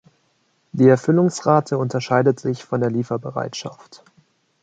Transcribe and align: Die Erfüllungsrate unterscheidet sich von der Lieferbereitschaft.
Die 0.71 0.87
Erfüllungsrate 0.87 1.77
unterscheidet 1.77 2.39
sich 2.39 2.63
von 2.65 2.81
der 2.81 2.89
Lieferbereitschaft. 2.89 4.03